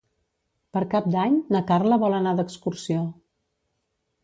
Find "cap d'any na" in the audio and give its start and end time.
0.93-1.61